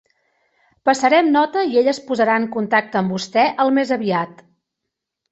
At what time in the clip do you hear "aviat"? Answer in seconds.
3.97-4.41